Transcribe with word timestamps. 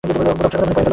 ডক্টরের 0.07 0.35
কথা 0.43 0.57
মন 0.59 0.67
পড়ে 0.69 0.83
গেলো! 0.83 0.89